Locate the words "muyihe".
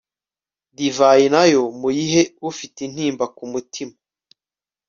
1.79-2.23